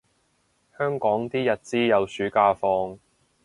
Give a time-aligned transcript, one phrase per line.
[0.79, 2.97] 香港啲日資有暑假放